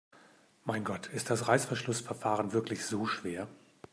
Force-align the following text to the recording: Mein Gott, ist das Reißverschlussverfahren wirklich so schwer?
Mein 0.65 0.83
Gott, 0.83 1.05
ist 1.13 1.29
das 1.29 1.47
Reißverschlussverfahren 1.47 2.53
wirklich 2.53 2.85
so 2.85 3.05
schwer? 3.05 3.47